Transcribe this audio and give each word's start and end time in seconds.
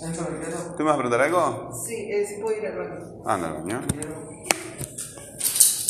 ¿Tú 0.00 0.82
me 0.82 0.84
vas 0.84 0.94
a 0.94 0.98
preguntar 0.98 1.20
algo? 1.22 1.72
Sí, 1.86 2.08
si 2.26 2.40
puedo 2.40 2.56
ir 2.56 2.66
al 2.66 2.78
baño. 2.78 3.22
Anda, 3.24 3.54
coño. 3.54 3.82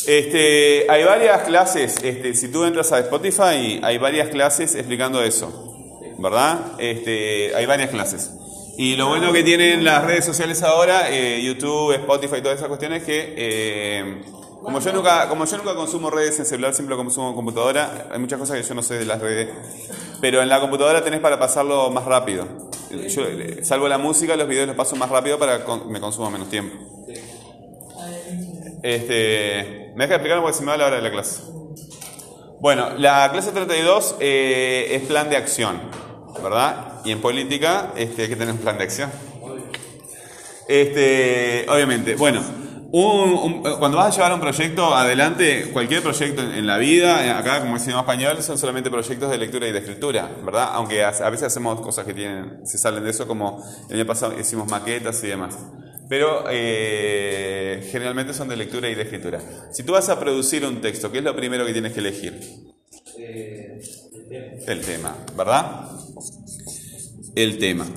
Este, 0.07 0.89
hay 0.89 1.03
varias 1.03 1.41
clases, 1.41 2.01
este, 2.01 2.33
si 2.33 2.47
tú 2.47 2.63
entras 2.63 2.93
a 2.93 2.99
Spotify, 2.99 3.81
hay 3.83 3.97
varias 3.97 4.29
clases 4.29 4.73
explicando 4.75 5.21
eso, 5.21 6.15
¿verdad? 6.17 6.75
Este, 6.79 7.53
hay 7.53 7.65
varias 7.65 7.89
clases. 7.89 8.31
Y 8.77 8.95
lo 8.95 9.09
bueno 9.09 9.33
que 9.33 9.43
tienen 9.43 9.83
las 9.83 10.05
redes 10.05 10.23
sociales 10.23 10.63
ahora, 10.63 11.09
eh, 11.09 11.43
YouTube, 11.43 11.91
Spotify 11.93 12.37
y 12.37 12.41
todas 12.41 12.57
esas 12.57 12.69
cuestiones, 12.69 13.03
que 13.03 13.33
eh, 13.35 14.21
como, 14.61 14.79
yo 14.79 14.93
nunca, 14.93 15.27
como 15.27 15.43
yo 15.43 15.57
nunca 15.57 15.75
consumo 15.75 16.09
redes 16.09 16.39
en 16.39 16.45
celular, 16.45 16.73
siempre 16.73 16.95
lo 16.95 17.03
consumo 17.03 17.29
en 17.31 17.35
computadora, 17.35 18.07
hay 18.09 18.19
muchas 18.19 18.39
cosas 18.39 18.61
que 18.61 18.63
yo 18.63 18.75
no 18.75 18.83
sé 18.83 18.99
de 18.99 19.05
las 19.05 19.19
redes, 19.19 19.49
pero 20.21 20.41
en 20.41 20.47
la 20.47 20.61
computadora 20.61 21.03
tenés 21.03 21.19
para 21.19 21.37
pasarlo 21.37 21.89
más 21.89 22.05
rápido. 22.05 22.66
Yo, 22.89 23.23
eh, 23.25 23.63
salvo 23.63 23.87
la 23.87 23.97
música, 23.97 24.35
los 24.35 24.47
videos 24.47 24.67
los 24.67 24.75
paso 24.75 24.95
más 24.95 25.09
rápido 25.09 25.37
para 25.37 25.65
que 25.65 25.71
me 25.89 25.99
consuma 25.99 26.29
menos 26.29 26.49
tiempo. 26.49 26.75
Este, 28.83 29.91
me 29.95 30.05
deja 30.05 30.15
explicar 30.15 30.41
porque 30.41 30.57
se 30.57 30.63
me 30.63 30.71
va 30.71 30.77
la 30.77 30.87
hora 30.87 30.95
de 30.97 31.01
la 31.01 31.11
clase. 31.11 31.41
Bueno, 32.59 32.91
la 32.97 33.29
clase 33.31 33.51
32 33.51 34.15
eh, 34.19 34.87
es 34.91 35.03
plan 35.03 35.29
de 35.29 35.37
acción, 35.37 35.81
¿verdad? 36.41 37.01
Y 37.03 37.11
en 37.11 37.21
política 37.21 37.93
este, 37.95 38.23
hay 38.23 38.29
que 38.29 38.35
tener 38.35 38.53
un 38.53 38.59
plan 38.59 38.77
de 38.77 38.83
acción. 38.83 39.11
Este, 40.67 41.65
obviamente, 41.69 42.15
bueno, 42.15 42.41
un- 42.91 43.33
un- 43.33 43.61
cuando 43.79 43.97
vas 43.97 44.07
a 44.13 44.15
llevar 44.15 44.33
un 44.33 44.39
proyecto 44.39 44.95
adelante, 44.95 45.69
cualquier 45.73 46.01
proyecto 46.01 46.41
en, 46.41 46.51
en 46.53 46.67
la 46.67 46.77
vida, 46.77 47.25
eh, 47.25 47.31
acá 47.31 47.59
como 47.61 47.73
decimos 47.75 47.99
español, 48.01 48.41
son 48.41 48.57
solamente 48.57 48.89
proyectos 48.89 49.29
de 49.29 49.37
lectura 49.37 49.67
y 49.67 49.71
de 49.71 49.79
escritura, 49.79 50.37
¿verdad? 50.43 50.69
Aunque 50.73 51.03
a, 51.03 51.09
a 51.09 51.29
veces 51.29 51.47
hacemos 51.47 51.81
cosas 51.81 52.05
que 52.05 52.13
tienen, 52.13 52.65
se 52.65 52.77
salen 52.77 53.03
de 53.03 53.09
eso, 53.11 53.27
como 53.27 53.63
el 53.89 53.97
año 53.99 54.05
pasado 54.07 54.39
hicimos 54.39 54.67
maquetas 54.67 55.21
y 55.23 55.27
demás. 55.27 55.57
Pero 56.07 56.45
eh, 56.49 57.85
generalmente 57.91 58.33
son 58.33 58.47
de 58.47 58.55
lectura 58.55 58.89
y 58.89 58.95
de 58.95 59.01
escritura. 59.03 59.41
Si 59.69 59.83
tú 59.83 59.91
vas 59.93 60.07
a 60.09 60.17
producir 60.19 60.65
un 60.65 60.79
texto, 60.81 61.11
¿qué 61.11 61.17
es 61.19 61.23
lo 61.23 61.35
primero 61.35 61.65
que 61.65 61.73
tienes 61.73 61.91
que 61.93 61.99
elegir? 61.99 62.39
El 64.67 64.85
tema, 64.85 65.25
¿verdad? 65.35 65.89
El 67.35 67.57
tema. 67.57 67.87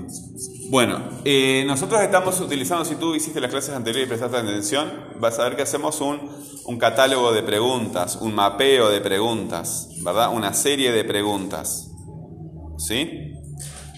Bueno, 0.70 1.02
eh, 1.24 1.64
nosotros 1.66 2.00
estamos 2.00 2.38
utilizando, 2.38 2.84
si 2.84 2.94
tú 2.94 3.16
hiciste 3.16 3.40
las 3.40 3.50
clases 3.50 3.74
anteriores 3.74 4.06
y 4.06 4.08
prestaste 4.08 4.36
atención, 4.36 4.88
vas 5.18 5.36
a 5.40 5.48
ver 5.48 5.56
que 5.56 5.62
hacemos 5.62 6.00
un, 6.00 6.30
un 6.64 6.78
catálogo 6.78 7.32
de 7.32 7.42
preguntas, 7.42 8.16
un 8.20 8.36
mapeo 8.36 8.88
de 8.88 9.00
preguntas, 9.00 9.88
¿verdad? 10.04 10.32
Una 10.32 10.54
serie 10.54 10.92
de 10.92 11.02
preguntas. 11.02 11.91
¿Sí? 12.78 13.32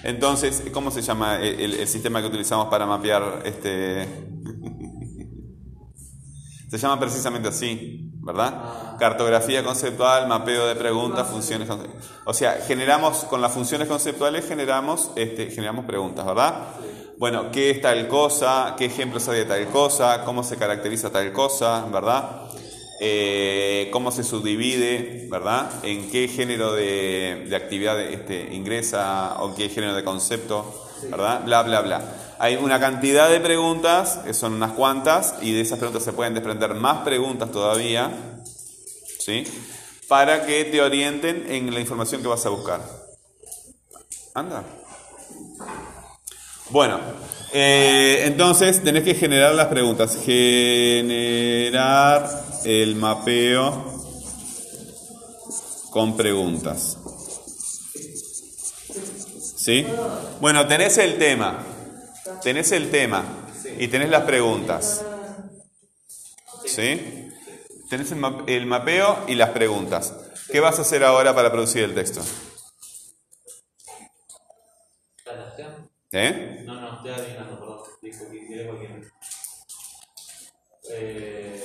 Entonces, 0.03 0.63
¿cómo 0.73 0.91
se 0.91 1.03
llama 1.03 1.43
el, 1.43 1.87
sistema 1.87 2.23
que 2.23 2.29
utilizamos 2.29 2.69
para 2.69 2.87
mapear 2.87 3.43
este... 3.45 4.09
se 6.71 6.79
llama 6.79 6.99
precisamente 6.99 7.49
así, 7.49 8.12
¿verdad? 8.23 8.97
Cartografía 8.99 9.63
conceptual, 9.65 10.29
mapeo 10.29 10.67
de 10.67 10.75
preguntas, 10.77 11.29
funciones... 11.29 11.69
conce- 11.69 11.91
O 12.25 12.33
sea, 12.33 12.59
generamos, 12.67 13.25
con 13.25 13.41
las 13.41 13.53
funciones 13.53 13.89
conceptuales 13.89 14.47
generamos, 14.47 15.11
este, 15.17 15.51
generamos 15.51 15.85
preguntas, 15.85 16.25
¿verdad? 16.25 16.55
Bueno, 17.19 17.51
¿qué 17.53 17.71
es 17.71 17.81
tal 17.81 18.09
cosa? 18.09 18.75
¿Qué 18.77 18.87
ejemplos 18.87 19.29
hay 19.29 19.39
de 19.41 19.45
tal 19.45 19.67
cosa? 19.67 20.25
¿Cómo 20.25 20.43
se 20.43 20.57
caracteriza 20.57 21.11
tal 21.11 21.33
cosa? 21.33 21.85
¿Verdad? 21.93 22.43
Eh, 23.01 23.89
cómo 23.93 24.13
se 24.13 24.23
subdivide, 24.23 25.27
¿verdad? 25.31 25.69
En 25.83 26.09
qué 26.11 26.29
género 26.29 26.73
de, 26.73 27.47
de 27.49 27.57
actividad 27.57 28.01
este, 28.01 28.55
ingresa 28.55 29.37
o 29.41 29.55
qué 29.57 29.69
género 29.69 29.95
de 29.95 30.05
concepto, 30.05 30.65
¿verdad? 31.11 31.43
Bla, 31.45 31.63
bla, 31.65 31.81
bla. 31.81 32.03
Hay 32.43 32.57
una 32.57 32.79
cantidad 32.81 33.31
de 33.31 33.39
preguntas, 33.39 34.19
son 34.33 34.55
unas 34.55 34.73
cuantas, 34.73 35.37
y 35.43 35.53
de 35.53 35.61
esas 35.61 35.79
preguntas 35.79 36.03
se 36.03 36.13
pueden 36.13 36.35
desprender 36.35 36.75
más 36.75 37.05
preguntas 37.05 37.53
todavía, 37.53 38.11
¿sí? 39.21 39.45
Para 40.09 40.45
que 40.45 40.65
te 40.65 40.83
orienten 40.83 41.49
en 41.49 41.73
la 41.73 41.79
información 41.79 42.21
que 42.21 42.27
vas 42.27 42.45
a 42.45 42.49
buscar. 42.49 42.81
Anda. 44.35 44.65
Bueno, 46.71 46.99
eh, 47.53 48.25
entonces 48.27 48.83
tenés 48.83 49.05
que 49.05 49.15
generar 49.15 49.55
las 49.55 49.69
preguntas. 49.69 50.19
Generar 50.25 52.29
el 52.65 52.97
mapeo 52.97 54.03
con 55.91 56.17
preguntas. 56.17 56.99
¿Sí? 59.55 59.87
Bueno, 60.41 60.67
tenés 60.67 60.99
el 60.99 61.19
tema. 61.19 61.67
Tenés 62.43 62.73
el 62.73 62.91
tema 62.91 63.25
y 63.79 63.89
tenés 63.89 64.09
las 64.11 64.23
preguntas. 64.25 65.05
¿Sí? 66.67 67.29
Tenés 67.91 68.11
el, 68.13 68.19
ma- 68.19 68.45
el 68.47 68.67
mapeo 68.67 69.25
y 69.29 69.35
las 69.35 69.51
preguntas. 69.51 70.15
¿Qué 70.51 70.61
vas 70.61 70.79
a 70.79 70.83
hacer 70.83 71.05
ahora 71.05 71.35
para 71.35 71.51
producir 71.51 71.83
el 71.85 71.95
texto? 71.95 72.23
¿Eh? 76.13 76.63
No, 76.67 76.81
no, 76.81 76.97
estoy 76.97 77.11
adivinando, 77.13 77.59
perdón. 77.59 77.79
Dijo 78.03 78.31
que 78.31 78.47
quiere 78.47 78.67
cualquiera. 78.67 78.95
Eh, 80.91 81.65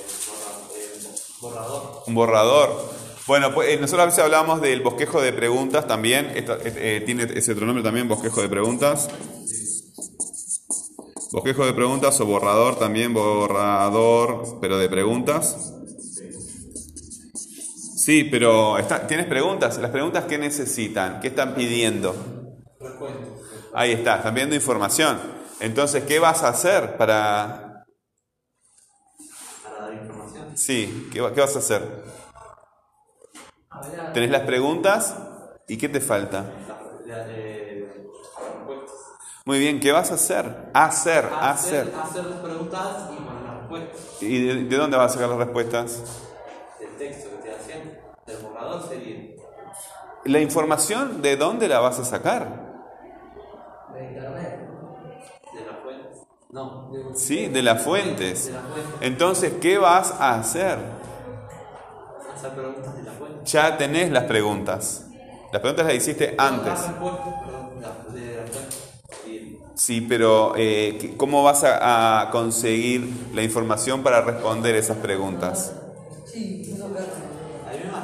borrador. 1.40 2.02
Un 2.06 2.14
borrador. 2.14 2.90
Bueno, 3.26 3.52
pues 3.52 3.68
eh, 3.68 3.76
nosotros 3.78 4.02
a 4.02 4.06
veces 4.06 4.24
hablamos 4.24 4.62
del 4.62 4.80
bosquejo 4.80 5.20
de 5.20 5.34
preguntas 5.34 5.86
también. 5.86 6.32
Esto, 6.34 6.54
eh, 6.56 6.72
eh, 6.76 7.02
tiene 7.04 7.24
ese 7.34 7.52
otro 7.52 7.66
nombre 7.66 7.84
también, 7.84 8.08
bosquejo 8.08 8.40
de 8.40 8.48
preguntas. 8.48 9.08
Bosquejo 11.32 11.66
de 11.66 11.74
preguntas 11.74 12.20
o 12.20 12.26
borrador 12.26 12.78
también, 12.78 13.12
borrador, 13.12 14.58
pero 14.60 14.78
de 14.78 14.88
preguntas. 14.88 15.74
Sí, 17.96 18.24
pero 18.24 18.78
está- 18.78 19.06
¿tienes 19.06 19.26
preguntas? 19.26 19.78
¿Las 19.78 19.90
preguntas 19.90 20.24
qué 20.24 20.38
necesitan? 20.38 21.20
¿Qué 21.20 21.28
están 21.28 21.54
pidiendo? 21.54 22.14
Ahí 23.74 23.92
está, 23.92 24.16
están 24.16 24.34
pidiendo 24.34 24.54
información. 24.54 25.18
Entonces, 25.60 26.04
¿qué 26.04 26.18
vas 26.18 26.42
a 26.42 26.48
hacer 26.48 26.96
para... 26.96 27.84
Para 29.62 29.84
dar 29.84 29.94
información. 29.94 30.56
Sí, 30.56 31.08
¿qué, 31.12 31.20
va- 31.20 31.34
qué 31.34 31.40
vas 31.40 31.54
a 31.56 31.58
hacer? 31.58 31.82
Tenés 34.14 34.30
las 34.30 34.42
preguntas 34.42 35.14
y 35.68 35.76
¿qué 35.76 35.88
te 35.88 36.00
falta? 36.00 36.44
Eh. 37.30 37.67
Muy 39.48 39.60
bien, 39.60 39.80
¿qué 39.80 39.92
vas 39.92 40.10
a 40.10 40.14
hacer? 40.16 40.68
Hacer, 40.74 41.24
hacer. 41.40 41.90
Hacer 41.98 42.26
las 42.26 42.40
preguntas 42.40 43.08
y 43.10 43.16
poner 43.16 43.42
las 43.44 43.56
respuestas. 43.60 44.22
¿Y 44.22 44.46
de, 44.46 44.64
de 44.64 44.76
dónde 44.76 44.98
vas 44.98 45.10
a 45.10 45.14
sacar 45.14 45.30
las 45.30 45.38
respuestas? 45.38 46.02
Del 46.78 46.90
texto 46.98 47.30
que 47.30 47.36
estoy 47.36 47.50
haciendo. 47.52 47.94
Del 48.26 48.36
borrador 48.42 48.86
sería. 48.86 49.36
La 50.26 50.40
información, 50.40 51.22
¿de 51.22 51.38
dónde 51.38 51.66
la 51.66 51.80
vas 51.80 51.98
a 51.98 52.04
sacar? 52.04 52.46
De 53.94 54.04
internet. 54.04 54.68
De 55.54 55.64
las 55.64 55.78
fuentes. 55.82 56.18
No, 56.50 56.90
de 56.92 57.16
Sí, 57.16 57.46
de 57.46 57.62
las 57.62 57.82
fuentes. 57.82 58.48
De 58.48 58.52
las 58.52 58.62
fuentes. 58.64 58.94
Entonces, 59.00 59.54
¿qué 59.62 59.78
vas 59.78 60.12
a 60.20 60.34
hacer? 60.34 60.76
Hacer 62.34 62.52
preguntas 62.52 62.94
de 62.94 63.02
las 63.02 63.14
fuentes. 63.14 63.50
Ya 63.50 63.78
tenés 63.78 64.10
las 64.10 64.24
preguntas. 64.24 65.06
Las 65.50 65.62
preguntas 65.62 65.86
las 65.86 65.94
hiciste 65.94 66.34
antes. 66.36 66.66
Las 66.66 66.88
respuestas, 66.88 67.34
perdón, 67.46 67.80
de 68.12 68.36
las 68.36 68.50
fuentes. 68.50 68.87
Sí, 69.74 70.00
pero 70.00 70.54
eh, 70.56 70.98
¿qué- 71.00 71.16
¿cómo 71.16 71.42
vas 71.44 71.62
a, 71.64 72.20
a 72.22 72.30
conseguir 72.30 73.28
la 73.32 73.42
información 73.42 74.02
para 74.02 74.20
responder 74.22 74.74
esas 74.74 74.98
preguntas? 74.98 75.74
Sí, 76.24 76.70
eso 76.72 76.92
que 76.92 76.98
ahí 76.98 77.08
me 77.08 77.18
mata. 77.18 77.68
Hay 77.70 77.80
una, 77.82 77.98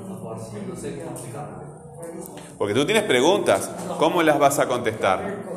una 0.00 0.20
porción, 0.20 0.66
no 0.68 0.76
sé 0.76 0.94
cómo 0.96 1.10
explicarlo. 1.12 1.64
Porque 2.58 2.74
tú 2.74 2.84
tienes 2.84 3.04
preguntas. 3.04 3.70
¿Cómo 3.96 4.22
las 4.22 4.38
vas 4.38 4.58
a 4.58 4.68
contestar? 4.68 5.48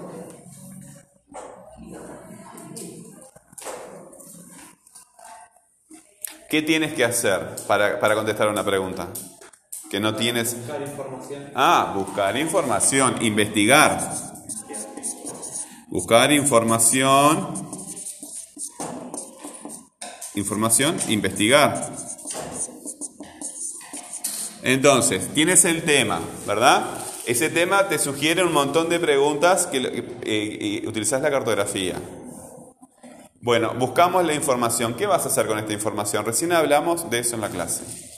¿Qué 6.49 6.61
tienes 6.61 6.93
que 6.93 7.03
hacer 7.03 7.55
para, 7.67 7.99
para 7.99 8.13
contestar 8.13 8.47
una 8.47 8.63
pregunta? 8.63 9.07
Que 9.91 9.99
no 9.99 10.15
tienes... 10.15 10.55
Buscar 10.55 10.81
información. 10.81 11.51
Ah, 11.53 11.93
buscar 11.93 12.37
información, 12.37 13.15
investigar. 13.21 14.13
Buscar 15.89 16.31
información. 16.31 17.53
Información, 20.35 20.97
investigar. 21.09 21.91
Entonces, 24.63 25.27
tienes 25.33 25.65
el 25.65 25.83
tema, 25.83 26.21
¿verdad? 26.47 26.85
Ese 27.25 27.49
tema 27.49 27.89
te 27.89 27.99
sugiere 27.99 28.45
un 28.45 28.53
montón 28.53 28.87
de 28.87 28.97
preguntas 28.97 29.67
que, 29.67 29.79
eh, 29.79 30.15
eh, 30.23 30.87
utilizas 30.87 31.21
la 31.21 31.29
cartografía. 31.29 31.95
Bueno, 33.41 33.73
buscamos 33.73 34.23
la 34.25 34.35
información. 34.35 34.93
¿Qué 34.93 35.05
vas 35.05 35.25
a 35.25 35.27
hacer 35.27 35.47
con 35.47 35.59
esta 35.59 35.73
información? 35.73 36.25
Recién 36.25 36.53
hablamos 36.53 37.09
de 37.09 37.19
eso 37.19 37.35
en 37.35 37.41
la 37.41 37.49
clase. 37.49 38.10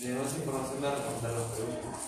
De 0.00 0.06
esa 0.12 0.36
información 0.38 0.80
de 0.80 0.90
responder 0.90 1.32
las 1.32 1.42
preguntas. 1.52 2.00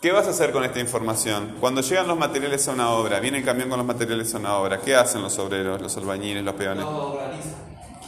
¿Qué 0.00 0.12
vas 0.12 0.26
a 0.28 0.30
hacer 0.30 0.52
con 0.52 0.62
esta 0.62 0.78
información? 0.78 1.56
Cuando 1.58 1.80
llegan 1.80 2.06
los 2.06 2.16
materiales 2.16 2.68
a 2.68 2.72
una 2.72 2.90
obra, 2.90 3.18
viene 3.18 3.38
el 3.38 3.44
camión 3.44 3.68
con 3.68 3.78
los 3.78 3.86
materiales 3.86 4.32
a 4.34 4.38
una 4.38 4.56
obra, 4.58 4.80
¿qué 4.80 4.94
hacen 4.94 5.22
los 5.22 5.36
obreros, 5.40 5.80
los 5.80 5.96
albañiles, 5.96 6.44
los 6.44 6.54
peones? 6.54 6.84
No 6.84 7.14
organiza. 7.14 7.48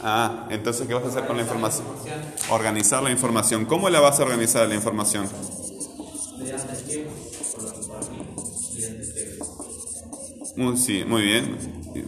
Ah, 0.01 0.47
entonces, 0.49 0.87
¿qué 0.87 0.93
vas 0.93 1.03
a 1.03 1.07
hacer 1.07 1.25
con 1.25 1.35
la 1.35 1.43
información? 1.43 1.87
Información 1.87 2.51
Organizar 2.51 3.03
la 3.03 3.11
información. 3.11 3.65
¿Cómo 3.65 3.89
la 3.89 3.99
vas 3.99 4.17
a 4.21 4.23
organizar 4.23 4.65
la 4.69 4.75
información? 4.75 5.27
mediante 6.37 6.73
esquemas. 6.73 7.17
Muy, 10.55 10.77
sí, 10.77 11.03
muy 11.05 11.23
bien. 11.23 11.57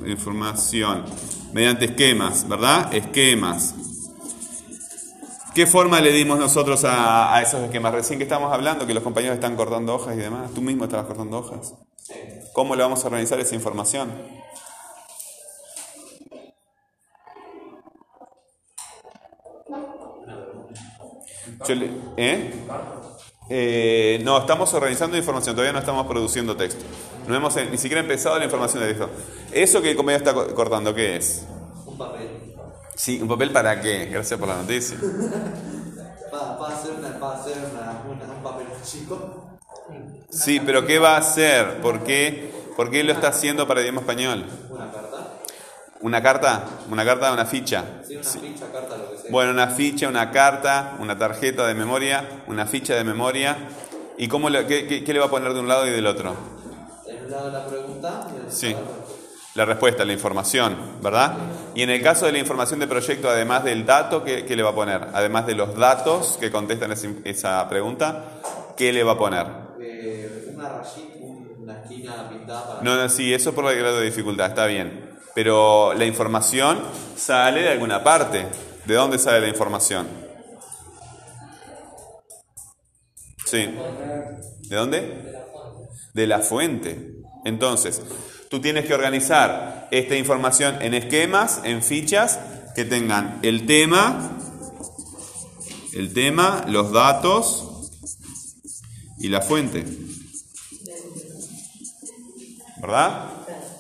Información. 0.08 1.04
Mediante 1.52 1.86
esquemas, 1.86 2.48
¿verdad? 2.48 2.94
Esquemas. 2.94 3.74
¿Qué 5.60 5.68
forma 5.68 6.00
le 6.00 6.14
dimos 6.14 6.40
nosotros 6.40 6.86
a, 6.86 7.36
a 7.36 7.42
esos 7.42 7.62
esquemas? 7.62 7.92
Recién 7.94 8.18
que 8.18 8.24
estamos 8.24 8.54
hablando, 8.54 8.88
que 8.88 8.94
los 8.94 9.04
compañeros 9.04 9.36
están 9.36 9.58
cortando 9.58 9.94
hojas 9.94 10.16
y 10.16 10.20
demás. 10.20 10.52
Tú 10.54 10.62
mismo 10.62 10.86
estabas 10.86 11.06
cortando 11.06 11.38
hojas. 11.38 11.74
¿Cómo 12.54 12.78
le 12.78 12.84
vamos 12.84 13.04
a 13.04 13.08
organizar 13.08 13.38
esa 13.42 13.56
información? 13.56 14.10
¿eh? 22.18 22.54
Eh, 23.50 24.22
no, 24.24 24.38
estamos 24.38 24.74
organizando 24.74 25.18
información, 25.18 25.56
todavía 25.56 25.74
no 25.74 25.80
estamos 25.80 26.06
produciendo 26.08 26.56
texto. 26.56 26.86
No 27.28 27.36
hemos 27.36 27.56
ni 27.70 27.78
siquiera 27.78 28.02
empezado 28.02 28.38
la 28.38 28.46
información 28.46 28.84
de 28.84 28.90
texto. 28.94 29.10
Eso 29.52 29.82
que 29.82 29.92
el 29.92 29.98
compañero 29.98 30.24
está 30.24 30.34
co- 30.34 30.54
cortando, 30.54 30.94
¿qué 30.94 31.16
es? 31.18 31.46
Un 31.86 31.98
papel. 31.98 32.39
Sí, 33.00 33.22
¿un 33.22 33.30
papel 33.30 33.51
para 33.51 33.80
qué? 33.80 34.07
Gracias 34.07 34.38
por 34.38 34.50
la 34.50 34.57
noticia. 34.57 34.98
Para, 36.30 36.60
para 36.60 36.75
hacer, 36.75 36.92
una, 36.92 37.19
para 37.19 37.40
hacer 37.40 37.54
una, 37.72 38.04
una- 38.07 38.34
un 38.36 38.44
papel 38.44 38.68
chico. 38.84 39.57
Sí, 40.30 40.60
pero 40.63 40.86
¿qué 40.86 41.00
va 41.00 41.16
a 41.16 41.18
hacer? 41.18 41.81
¿Por 41.81 42.04
qué, 42.04 42.51
¿Por 42.75 42.92
qué 42.92 43.04
lo 43.04 43.12
está 43.13 43.30
haciendo 43.30 43.68
para 43.68 43.81
idioma 43.81 44.01
español? 44.01 44.46
Una 44.69 44.92
carta. 44.92 45.18
¿Una 46.01 46.22
carta? 46.22 46.63
¿Una 46.92 47.04
carta? 47.04 47.34
¿Una 47.34 47.46
ficha? 47.48 47.84
Sí, 48.07 48.16
una 48.18 48.24
ficha, 48.30 48.66
carta, 48.72 48.96
lo 48.98 49.10
que 49.12 49.18
sea. 49.18 49.31
Bueno, 49.31 49.50
una 49.52 49.69
ficha, 49.69 50.07
una 50.07 50.30
carta, 50.30 50.98
una 51.00 51.18
tarjeta 51.18 51.66
de 51.66 51.74
memoria, 51.74 52.44
una 52.45 52.68
ficha 52.68 52.94
de 52.94 53.04
memoria. 53.04 53.57
¿Y 54.19 54.28
cómo 54.28 54.52
le- 54.52 54.68
qué, 54.68 54.86
qué- 54.86 55.04
qué 55.04 55.13
le 55.13 55.19
va 55.19 55.25
a 55.25 55.30
poner 55.31 55.54
de 55.56 55.62
un 55.62 55.68
lado 55.68 55.88
y 55.88 55.90
del 55.90 56.06
otro? 56.06 56.36
En 57.07 57.25
un 57.25 57.31
lado 57.31 57.50
la 57.50 57.66
pregunta 57.66 58.28
y 58.31 58.36
en 58.40 58.45
el 58.45 58.52
Sí. 58.52 58.75
La 59.56 59.66
respuesta. 59.66 60.06
La 60.06 60.13
información, 60.13 60.78
¿verdad? 61.01 61.38
Y 61.75 61.81
en 61.81 61.90
el 61.90 62.01
caso 62.01 62.25
de 62.25 62.31
la 62.31 62.40
información 62.40 62.80
de 62.80 62.88
proyecto, 62.88 63.30
además 63.30 63.63
del 63.63 63.86
dato, 63.86 64.24
¿qué, 64.24 64.46
qué 64.46 64.56
le 64.56 64.63
va 64.63 64.69
a 64.72 64.75
poner? 64.75 65.07
Además 65.13 65.46
de 65.48 65.56
los 65.56 65.75
datos 65.75 66.38
que 66.40 66.51
contestan 66.51 66.92
esa 67.24 67.68
pregunta, 67.69 68.25
¿qué 68.78 68.94
le 68.94 69.04
va 69.04 69.13
a 69.13 69.18
poner? 69.18 69.48
Eh, 69.81 70.54
una 70.56 70.69
rayita, 70.69 71.16
una 71.57 71.81
esquina 71.81 72.30
pintada 72.30 72.68
para. 72.68 72.81
No, 72.81 72.96
no, 72.96 73.10
sí, 73.10 73.34
eso 73.34 73.54
por 73.54 73.66
el 73.72 73.78
grado 73.78 74.00
de 74.00 74.06
dificultad, 74.06 74.48
está 74.48 74.66
bien. 74.66 75.10
Pero 75.36 75.94
la 75.94 76.06
información 76.06 76.80
sale 77.16 77.62
de 77.62 77.69
alguna 77.69 78.04
parte. 78.04 78.45
¿De 78.86 78.95
dónde 78.95 79.19
sale 79.19 79.42
la 79.42 79.48
información? 79.48 80.07
Sí. 83.45 83.75
¿De 84.68 84.75
dónde? 84.75 85.34
De 86.13 86.28
la 86.28 86.40
fuente. 86.40 87.13
Entonces, 87.45 88.02
tú 88.50 88.60
tienes 88.60 88.86
que 88.86 88.94
organizar 88.94 89.88
esta 89.92 90.16
información 90.16 90.81
en 90.81 90.94
esquemas, 90.94 91.62
en 91.63 91.81
fichas, 91.84 92.40
que 92.75 92.86
tengan 92.86 93.40
el 93.44 93.66
tema, 93.66 94.38
el 95.94 96.13
tema, 96.13 96.66
los 96.68 96.92
datos 96.92 97.92
y 99.19 99.30
la 99.30 99.42
fuente. 99.42 99.86
¿Verdad? 102.81 103.25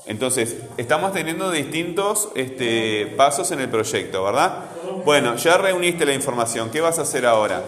Entonces, 0.05 0.57
estamos 0.77 1.13
teniendo 1.13 1.51
distintos 1.51 2.29
este, 2.35 3.07
pasos 3.15 3.51
en 3.51 3.59
el 3.59 3.69
proyecto, 3.69 4.23
¿verdad? 4.23 4.65
Bueno, 5.05 5.35
ya 5.35 5.57
reuniste 5.57 6.05
la 6.05 6.13
información. 6.13 6.71
¿Qué 6.71 6.81
vas 6.81 6.99
a 6.99 7.03
hacer 7.03 7.25
ahora? 7.25 7.63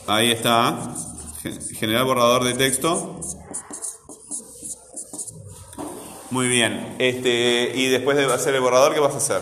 Ahí 0.08 0.32
está. 0.32 0.94
Gen- 1.42 1.62
Generar 1.76 2.06
borrador 2.06 2.44
de 2.44 2.54
texto. 2.54 3.20
Muy 6.32 6.48
bien. 6.48 6.96
Este, 7.00 7.72
y 7.76 7.88
después 7.90 8.18
de 8.18 8.26
hacer 8.26 8.54
el 8.56 8.62
borrador, 8.62 8.94
¿qué 8.94 9.00
vas 9.00 9.14
a 9.14 9.18
hacer? 9.18 9.42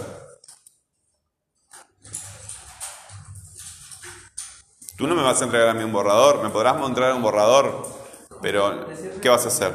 Tú 4.97 5.05
no 5.07 5.15
me 5.15 5.21
vas 5.21 5.41
a 5.41 5.45
entregar 5.45 5.69
a 5.69 5.73
mí 5.73 5.83
un 5.83 5.91
borrador, 5.91 6.41
me 6.41 6.49
podrás 6.49 6.75
mostrar 6.77 7.13
un 7.13 7.21
borrador, 7.21 7.85
pero 8.41 8.87
¿qué 9.21 9.29
vas 9.29 9.45
a 9.45 9.49
hacer? 9.49 9.73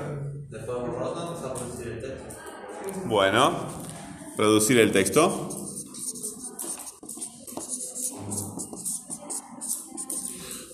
Después 0.50 0.78
del 0.80 0.90
borrador, 0.90 1.14
vamos 1.14 1.44
a 1.44 1.54
producir 1.54 1.88
el 1.88 2.00
texto. 2.00 2.24
Bueno, 3.04 3.52
producir 4.36 4.78
el 4.80 4.90
texto. 4.90 5.48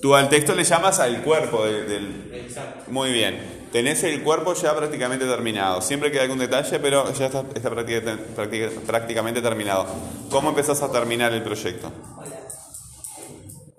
Tú 0.01 0.15
al 0.15 0.29
texto 0.29 0.55
le 0.55 0.63
llamas 0.65 1.01
al 1.01 1.23
cuerpo 1.23 1.65
de- 1.65 1.85
del... 1.85 2.31
Exacto. 2.33 2.91
Muy 2.91 3.13
bien. 3.13 3.67
Tenés 3.73 4.03
el 4.05 4.23
cuerpo 4.23 4.55
ya 4.55 4.75
prácticamente 4.77 5.27
terminado. 5.27 5.83
Siempre 5.83 6.11
queda 6.13 6.23
algún 6.23 6.39
detalle, 6.39 6.79
pero 6.79 7.13
ya 7.13 7.27
está, 7.27 7.45
está 7.55 7.69
práctica- 7.71 8.17
práctica- 8.37 8.71
prácticamente 8.87 9.43
terminado. 9.43 9.87
¿Cómo 10.31 10.51
empezás 10.51 10.81
a 10.83 10.91
terminar 10.93 11.33
el 11.33 11.43
proyecto? 11.43 11.91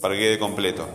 Para 0.02 0.14
que 0.14 0.20
quede 0.20 0.40
completo. 0.40 0.88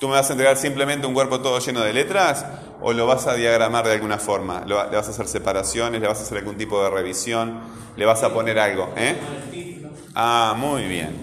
¿Tú 0.00 0.08
me 0.08 0.14
vas 0.14 0.30
a 0.30 0.32
entregar 0.32 0.56
simplemente 0.56 1.06
un 1.06 1.12
cuerpo 1.12 1.40
todo 1.40 1.58
lleno 1.58 1.80
de 1.82 1.92
letras 1.92 2.46
o 2.80 2.94
lo 2.94 3.06
vas 3.06 3.26
a 3.26 3.34
diagramar 3.34 3.84
de 3.86 3.92
alguna 3.92 4.16
forma? 4.18 4.62
¿Lo 4.66 4.76
va- 4.76 4.86
¿Le 4.86 4.96
vas 4.96 5.08
a 5.08 5.10
hacer 5.10 5.28
separaciones? 5.28 6.00
¿Le 6.00 6.08
vas 6.08 6.18
a 6.20 6.22
hacer 6.22 6.38
algún 6.38 6.56
tipo 6.56 6.82
de 6.82 6.88
revisión? 6.88 7.60
¿Le 7.96 8.06
vas 8.06 8.22
a 8.22 8.32
poner 8.32 8.58
algo? 8.58 8.94
¿Eh? 8.96 9.79
Ah, 10.14 10.54
muy 10.56 10.84
bien. 10.84 11.20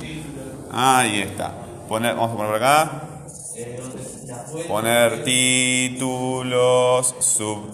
Ahí 0.71 1.21
está. 1.21 1.53
Poner, 1.87 2.15
vamos 2.15 2.31
a 2.31 2.35
poner 2.35 2.51
por 2.51 2.63
acá. 2.63 3.03
Poner 4.67 5.23
títulos, 5.23 7.15
subtítulos. 7.19 7.73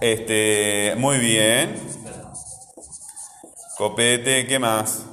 Este, 0.00 0.94
muy 0.96 1.18
bien. 1.18 1.74
Copete, 3.76 4.46
¿qué 4.46 4.58
más? 4.58 5.06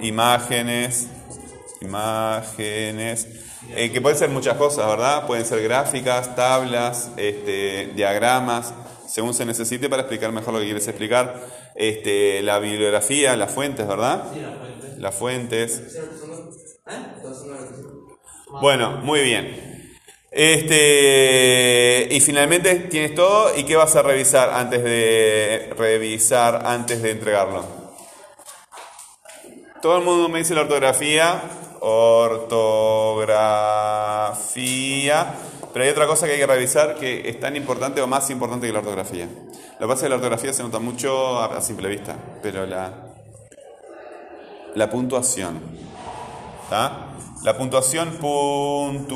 Imágenes, 0.00 1.08
imágenes, 1.80 3.28
eh, 3.74 3.90
que 3.90 4.00
pueden 4.00 4.18
ser 4.18 4.30
muchas 4.30 4.56
cosas, 4.56 4.86
¿verdad? 4.86 5.26
Pueden 5.26 5.44
ser 5.44 5.62
gráficas, 5.62 6.36
tablas, 6.36 7.10
este, 7.16 7.92
diagramas, 7.94 8.72
según 9.14 9.32
se 9.32 9.46
necesite 9.46 9.88
para 9.88 10.02
explicar 10.02 10.32
mejor 10.32 10.54
lo 10.54 10.58
que 10.58 10.64
quieres 10.64 10.88
explicar. 10.88 11.40
Este, 11.76 12.42
la 12.42 12.58
bibliografía, 12.58 13.36
las 13.36 13.52
fuentes, 13.52 13.86
¿verdad? 13.86 14.24
Sí. 14.34 14.40
Las 14.98 15.14
fuentes. 15.14 15.94
¿Eh? 15.94 17.00
Bueno, 18.60 18.98
muy 19.04 19.20
bien. 19.20 19.86
Este, 20.32 22.08
y 22.10 22.20
finalmente 22.20 22.74
tienes 22.90 23.14
todo, 23.14 23.56
¿y 23.56 23.62
qué 23.62 23.76
vas 23.76 23.94
a 23.94 24.02
revisar 24.02 24.50
antes 24.50 24.82
de 24.82 25.72
revisar 25.78 26.66
antes 26.66 27.00
de 27.00 27.12
entregarlo? 27.12 27.64
Todo 29.80 29.98
el 29.98 30.04
mundo 30.04 30.28
me 30.28 30.40
dice 30.40 30.56
la 30.56 30.62
ortografía, 30.62 31.40
ortografía, 31.78 33.14
pero 35.74 35.84
hay 35.84 35.90
otra 35.90 36.06
cosa 36.06 36.26
que 36.26 36.34
hay 36.34 36.38
que 36.38 36.46
revisar 36.46 36.94
que 36.94 37.28
es 37.28 37.40
tan 37.40 37.56
importante 37.56 38.00
o 38.00 38.06
más 38.06 38.30
importante 38.30 38.68
que 38.68 38.72
la 38.72 38.78
ortografía. 38.78 39.28
Lo 39.80 39.86
que 39.86 39.86
pasa 39.86 39.94
es 39.94 40.02
que 40.02 40.08
la 40.08 40.14
ortografía 40.14 40.52
se 40.52 40.62
nota 40.62 40.78
mucho 40.78 41.40
a, 41.40 41.60
simple 41.60 41.88
vista, 41.88 42.14
pero 42.40 42.64
la, 42.64 42.92
la 44.76 44.88
puntuación. 44.88 45.60
¿Está? 46.62 47.08
La 47.42 47.58
puntuación, 47.58 48.12
puntuación 48.20 49.10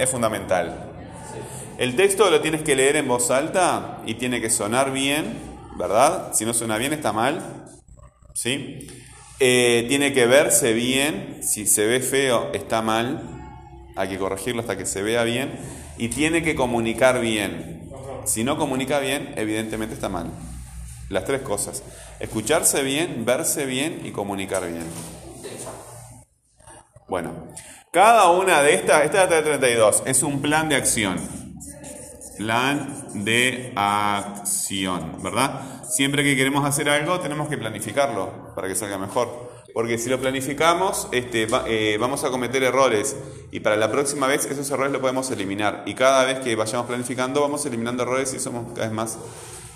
es 0.00 0.08
fundamental. 0.08 0.90
El 1.76 1.96
texto 1.96 2.30
lo 2.30 2.40
tienes 2.40 2.62
que 2.62 2.74
leer 2.74 2.96
en 2.96 3.06
voz 3.06 3.30
alta 3.30 3.98
y 4.06 4.14
tiene 4.14 4.40
que 4.40 4.48
sonar 4.48 4.90
bien, 4.90 5.38
¿verdad? 5.76 6.30
Si 6.32 6.46
no 6.46 6.54
suena 6.54 6.78
bien 6.78 6.94
está 6.94 7.12
mal, 7.12 7.66
¿sí? 8.32 8.88
Eh, 9.38 9.84
tiene 9.86 10.14
que 10.14 10.24
verse 10.24 10.72
bien, 10.72 11.40
si 11.42 11.66
se 11.66 11.84
ve 11.84 12.00
feo 12.00 12.52
está 12.54 12.80
mal, 12.80 13.43
hay 13.96 14.08
que 14.08 14.18
corregirlo 14.18 14.60
hasta 14.60 14.76
que 14.76 14.86
se 14.86 15.02
vea 15.02 15.24
bien, 15.24 15.58
y 15.98 16.08
tiene 16.08 16.42
que 16.42 16.54
comunicar 16.54 17.20
bien. 17.20 17.90
Si 18.24 18.44
no 18.44 18.56
comunica 18.56 18.98
bien, 18.98 19.34
evidentemente 19.36 19.94
está 19.94 20.08
mal. 20.08 20.30
Las 21.10 21.24
tres 21.24 21.42
cosas. 21.42 21.82
Escucharse 22.20 22.82
bien, 22.82 23.24
verse 23.24 23.66
bien 23.66 24.00
y 24.04 24.10
comunicar 24.10 24.66
bien. 24.66 24.86
Bueno, 27.08 27.48
Cada 27.92 28.28
una 28.30 28.60
de 28.60 28.74
estas, 28.74 29.04
esta 29.04 29.22
es 29.22 29.30
la 29.30 29.44
32, 29.44 30.02
es 30.06 30.24
un 30.24 30.42
plan 30.42 30.68
de 30.68 30.74
acción. 30.74 31.16
Plan 32.36 33.24
de 33.24 33.72
acción, 33.76 35.22
¿verdad? 35.22 35.84
Siempre 35.88 36.24
que 36.24 36.34
queremos 36.34 36.64
hacer 36.64 36.88
algo 36.88 37.20
tenemos 37.20 37.48
que 37.48 37.56
planificarlo 37.56 38.52
para 38.56 38.66
que 38.66 38.74
salga 38.74 38.98
mejor. 38.98 39.53
Porque 39.74 39.98
si 39.98 40.08
lo 40.08 40.20
planificamos, 40.20 41.08
este, 41.10 41.48
eh, 41.66 41.98
vamos 41.98 42.22
a 42.22 42.30
cometer 42.30 42.62
errores 42.62 43.16
y 43.50 43.58
para 43.58 43.76
la 43.76 43.90
próxima 43.90 44.28
vez 44.28 44.46
esos 44.46 44.70
errores 44.70 44.92
los 44.92 45.00
podemos 45.00 45.28
eliminar. 45.32 45.82
Y 45.84 45.94
cada 45.94 46.24
vez 46.24 46.38
que 46.38 46.54
vayamos 46.54 46.86
planificando 46.86 47.40
vamos 47.40 47.66
eliminando 47.66 48.04
errores 48.04 48.32
y 48.34 48.38
somos 48.38 48.72
cada 48.72 48.86
vez 48.86 48.94
más 48.94 49.18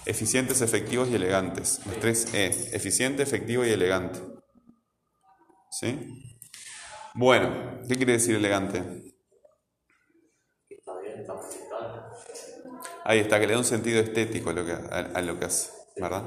eficientes, 0.07 0.61
efectivos 0.61 1.09
y 1.09 1.17
elegantes. 1.17 1.81
Los 1.85 1.99
tres 1.99 2.33
E, 2.33 2.47
eficiente, 2.77 3.25
efectivo 3.25 3.65
y 3.65 3.71
elegante. 3.71 4.21
¿Sí? 5.73 5.99
Bueno, 7.15 7.81
¿qué 7.89 7.97
quiere 7.97 8.13
decir 8.13 8.37
elegante? 8.37 8.85
Ahí 13.05 13.19
está, 13.19 13.41
que 13.41 13.49
le 13.49 13.55
da 13.55 13.59
un 13.59 13.65
sentido 13.65 14.01
estético 14.01 14.51
a 14.51 14.53
lo 14.53 14.65
que, 14.65 14.73
a, 14.73 15.11
a 15.13 15.23
lo 15.23 15.41
que 15.41 15.47
hace, 15.47 15.73
¿verdad? 15.97 16.23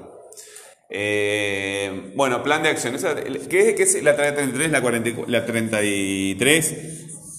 Eh, 0.94 2.12
bueno, 2.16 2.44
plan 2.44 2.62
de 2.64 2.70
acción. 2.70 2.96
Esa- 2.96 3.16
¿Qué, 3.16 3.76
es 3.78 4.04
la 4.04 4.16
33? 4.16 4.72
La, 4.72 4.82
40 4.82 5.10
la 5.28 5.46
33 5.46 6.76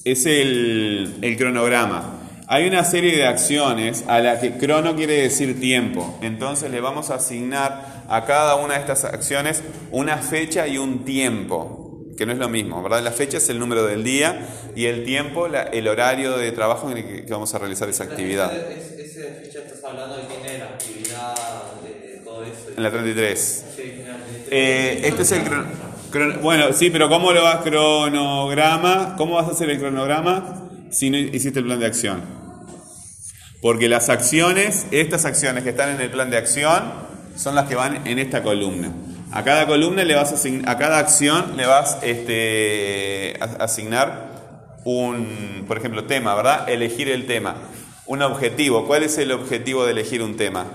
es 0.04 0.26
el, 0.26 1.36
cronograma. 1.38 2.18
Hay 2.48 2.66
una 2.66 2.84
serie 2.84 3.16
de 3.16 3.26
acciones 3.26 4.04
a 4.08 4.20
la 4.20 4.40
que 4.40 4.52
crono 4.52 4.96
quiere 4.96 5.22
decir 5.22 5.60
tiempo. 5.60 6.18
Entonces 6.22 6.70
le 6.70 6.80
vamos 6.80 7.10
a 7.10 7.16
asignar 7.16 8.04
a 8.08 8.24
cada 8.24 8.56
una 8.56 8.74
de 8.74 8.80
estas 8.80 9.04
acciones 9.04 9.62
una 9.90 10.18
fecha 10.18 10.66
y 10.66 10.78
un 10.78 11.04
tiempo, 11.04 12.04
que 12.16 12.26
no 12.26 12.32
es 12.32 12.38
lo 12.38 12.48
mismo, 12.48 12.82
¿verdad? 12.82 13.02
La 13.02 13.12
fecha 13.12 13.36
es 13.38 13.48
el 13.48 13.58
número 13.58 13.86
del 13.86 14.02
día 14.02 14.46
y 14.74 14.86
el 14.86 15.04
tiempo, 15.04 15.46
el 15.46 15.88
horario 15.88 16.36
de 16.36 16.52
trabajo 16.52 16.90
en 16.90 16.98
el 16.98 17.24
que, 17.24 17.32
vamos 17.32 17.54
a 17.54 17.58
realizar 17.58 17.88
esa 17.88 18.04
actividad. 18.04 18.52
Ese 18.54 19.40
ficha 19.44 19.60
estás 19.60 19.84
hablando 19.84 20.16
de 20.16 20.24
quién 20.26 20.44
es 20.44 20.58
la 20.58 20.66
actividad, 20.66 21.34
de, 21.82 22.08
de 22.08 22.16
todo 22.18 22.42
eso. 22.44 22.61
En 22.76 22.82
la 22.82 22.90
33. 22.90 23.64
Sí, 23.76 23.82
generalmente. 23.82 24.46
Eh, 24.50 25.00
este 25.08 25.22
es 25.22 25.32
el 25.32 25.42
Bueno, 26.42 26.72
sí, 26.72 26.90
pero 26.90 27.08
¿cómo 27.08 27.32
lo 27.32 27.42
vas 27.42 27.62
cronograma? 27.62 29.14
¿Cómo 29.16 29.34
vas 29.36 29.48
a 29.48 29.52
hacer 29.52 29.70
el 29.70 29.78
cronograma 29.78 30.68
si 30.90 31.10
no 31.10 31.16
hiciste 31.18 31.58
el 31.60 31.64
plan 31.66 31.80
de 31.80 31.86
acción? 31.86 32.22
Porque 33.60 33.88
las 33.88 34.08
acciones, 34.08 34.86
estas 34.90 35.24
acciones 35.24 35.62
que 35.64 35.70
están 35.70 35.90
en 35.90 36.00
el 36.00 36.10
plan 36.10 36.30
de 36.30 36.36
acción, 36.36 36.82
son 37.36 37.54
las 37.54 37.68
que 37.68 37.74
van 37.76 38.06
en 38.06 38.18
esta 38.18 38.42
columna. 38.42 38.90
A 39.30 39.44
cada 39.44 39.66
columna 39.66 40.04
le 40.04 40.14
vas 40.14 40.32
a 40.32 40.70
a 40.70 40.76
cada 40.78 40.98
acción 40.98 41.56
le 41.56 41.64
vas 41.64 41.96
este, 42.02 43.34
a- 43.40 43.64
asignar 43.64 44.32
un, 44.84 45.64
por 45.66 45.78
ejemplo, 45.78 46.04
tema, 46.04 46.34
¿verdad? 46.34 46.68
Elegir 46.68 47.08
el 47.08 47.26
tema. 47.26 47.54
Un 48.04 48.20
objetivo. 48.20 48.86
¿Cuál 48.86 49.04
es 49.04 49.16
el 49.16 49.32
objetivo 49.32 49.86
de 49.86 49.92
elegir 49.92 50.22
un 50.22 50.36
tema? 50.36 50.66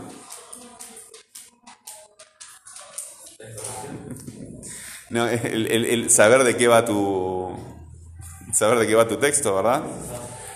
No, 5.10 5.28
el, 5.28 5.68
el- 5.72 5.86
el 5.86 6.10
saber 6.10 6.44
de 6.44 6.58
qué 6.58 6.68
va 6.68 6.84
tu 6.86 7.56
saber 8.54 8.80
de 8.80 8.88
qué 8.88 8.96
va 8.96 9.08
tu 9.08 9.18
texto, 9.18 9.56
¿verdad? 9.56 9.84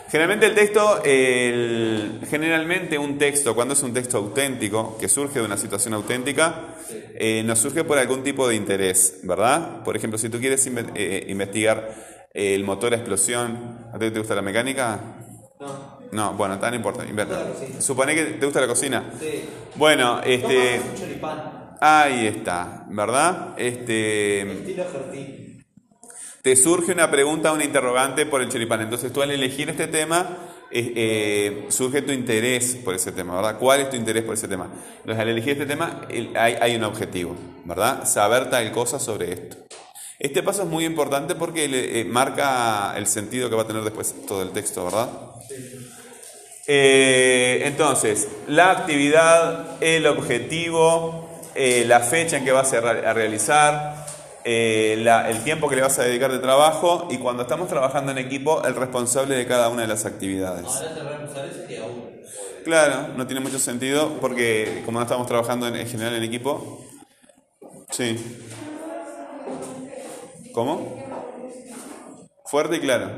Generalmente 0.10 0.46
el 0.48 0.56
texto, 0.56 1.02
el- 1.06 2.20
generalmente 2.30 2.98
un 2.98 3.18
texto, 3.18 3.56
cuando 3.56 3.74
es 3.76 3.84
un 3.84 3.94
texto 3.94 4.18
auténtico, 4.18 4.98
que 5.00 5.08
surge 5.08 5.40
de 5.40 5.46
una 5.46 5.56
situación 5.58 5.94
auténtica, 5.94 6.76
eh, 7.16 7.44
nos 7.46 7.60
surge 7.60 7.84
por 7.86 7.98
algún 7.98 8.24
tipo 8.24 8.48
de 8.48 8.56
interés, 8.56 9.20
¿verdad? 9.24 9.84
Por 9.84 9.96
ejemplo, 9.96 10.18
si 10.18 10.28
tú 10.30 10.40
quieres 10.40 10.66
inve- 10.70 10.92
eh, 10.96 11.26
investigar 11.30 11.90
el 12.34 12.64
motor 12.66 12.94
a 12.94 12.98
explosión, 12.98 13.78
¿a 13.94 14.00
ti 14.00 14.10
te 14.12 14.20
gusta 14.20 14.36
la 14.36 14.42
mecánica? 14.42 15.00
No. 15.60 16.02
No, 16.12 16.34
bueno, 16.34 16.60
tan 16.60 16.74
importante. 16.74 17.10
inventa. 17.10 17.46
Cocina. 17.48 17.80
Supone 17.82 18.14
que 18.16 18.24
te 18.26 18.46
gusta 18.46 18.60
la 18.60 18.68
cocina. 18.68 19.04
Sí. 19.18 19.46
Bueno, 19.76 20.20
este. 20.26 20.82
Ahí 21.82 22.28
está, 22.28 22.86
¿verdad? 22.90 23.56
Este, 23.58 24.46
te 26.42 26.56
surge 26.56 26.92
una 26.94 27.12
pregunta, 27.12 27.52
una 27.52 27.64
interrogante 27.66 28.26
por 28.26 28.42
el 28.42 28.50
choripán. 28.50 28.82
Entonces 28.82 29.12
tú 29.12 29.22
al 29.22 29.32
elegir 29.32 29.70
este 29.70 29.88
tema, 29.88 30.38
eh, 30.72 30.94
eh, 30.96 31.66
surge 31.70 32.02
tu 32.02 32.12
interés 32.14 32.78
por 32.84 32.96
ese 32.96 33.12
tema, 33.12 33.36
¿verdad? 33.36 33.58
¿Cuál 33.60 33.82
es 33.82 33.90
tu 33.90 33.96
interés 33.98 34.24
por 34.24 34.36
ese 34.36 34.48
tema? 34.48 34.70
Entonces 35.00 35.20
al 35.20 35.30
elegir 35.30 35.54
este 35.54 35.66
tema 35.66 36.02
el- 36.10 36.36
hay, 36.38 36.56
hay 36.62 36.76
un 36.76 36.84
objetivo, 36.84 37.36
¿verdad? 37.66 38.06
Saber 38.08 38.50
tal 38.50 38.72
cosa 38.72 39.00
sobre 39.00 39.34
esto. 39.34 39.58
Este 40.20 40.44
paso 40.44 40.62
es 40.64 40.68
muy 40.70 40.86
importante 40.86 41.34
porque 41.36 41.68
le, 41.68 42.00
eh, 42.02 42.06
marca 42.06 42.94
el 42.96 43.08
sentido 43.08 43.50
que 43.50 43.56
va 43.56 43.64
a 43.64 43.68
tener 43.68 43.84
después 43.84 44.14
todo 44.28 44.44
el 44.44 44.52
texto, 44.52 44.86
¿verdad? 44.86 45.10
Eh, 46.68 47.64
entonces, 47.66 48.28
la 48.48 48.70
actividad, 48.72 49.82
el 49.84 50.06
objetivo, 50.08 51.28
eh, 51.56 51.84
la 51.86 52.00
fecha 52.02 52.38
en 52.38 52.44
que 52.46 52.52
vas 52.52 52.74
a, 52.74 52.82
re- 52.82 53.06
a 53.08 53.14
realizar, 53.14 54.06
eh, 54.44 54.96
la- 55.00 55.30
el 55.30 55.44
tiempo 55.44 55.68
que 55.70 55.76
le 55.76 55.82
vas 55.82 55.98
a 56.00 56.04
dedicar 56.04 56.32
de 56.32 56.40
trabajo 56.40 57.08
y 57.10 57.18
cuando 57.18 57.44
estamos 57.44 57.68
trabajando 57.68 58.12
en 58.12 58.18
equipo, 58.18 58.64
el 58.66 58.76
responsable 58.76 59.36
de 59.36 59.46
cada 59.48 59.70
una 59.70 59.82
de 59.84 59.88
las 59.88 60.06
actividades. 60.06 60.86
Claro, 62.64 63.14
no 63.16 63.26
tiene 63.26 63.40
mucho 63.42 63.60
sentido 63.60 64.20
porque 64.20 64.82
como 64.86 65.00
no 65.00 65.04
estamos 65.04 65.28
trabajando 65.28 65.68
en, 65.68 65.76
en 65.76 65.88
general 65.88 66.16
en 66.16 66.24
equipo. 66.24 66.86
Sí. 67.92 68.18
¿Cómo? 70.52 70.78
Fuerte 72.46 72.76
y 72.76 72.80
claro. 72.82 73.10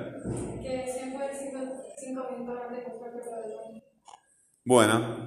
Bueno. 4.65 5.25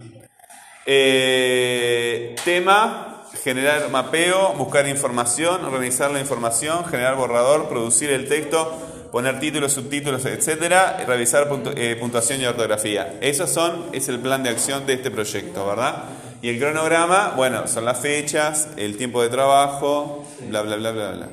Eh, 0.88 2.36
tema, 2.44 3.24
generar 3.42 3.90
mapeo, 3.90 4.54
buscar 4.54 4.86
información, 4.86 5.64
organizar 5.64 6.12
la 6.12 6.20
información, 6.20 6.84
generar 6.84 7.16
borrador, 7.16 7.68
producir 7.68 8.10
el 8.10 8.28
texto, 8.28 8.72
poner 9.10 9.40
títulos, 9.40 9.72
subtítulos, 9.72 10.24
etcétera, 10.24 11.04
revisar 11.06 11.48
eh, 11.76 11.96
puntuación 11.98 12.40
y 12.40 12.46
ortografía. 12.46 13.18
Esos 13.20 13.50
son, 13.50 13.86
es 13.92 14.08
el 14.08 14.20
plan 14.20 14.44
de 14.44 14.50
acción 14.50 14.86
de 14.86 14.92
este 14.94 15.10
proyecto, 15.10 15.66
¿verdad? 15.66 16.04
Y 16.40 16.50
el 16.50 16.60
cronograma, 16.60 17.32
bueno, 17.36 17.66
son 17.66 17.84
las 17.84 17.98
fechas, 17.98 18.68
el 18.76 18.96
tiempo 18.96 19.22
de 19.22 19.28
trabajo, 19.28 20.24
bla, 20.48 20.62
bla, 20.62 20.76
bla, 20.76 20.92
bla, 20.92 21.10
bla. 21.12 21.28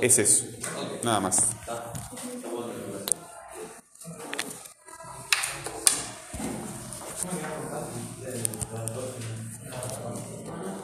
Es 0.00 0.18
eso, 0.18 0.44
nada 1.02 1.20
más. 1.20 1.55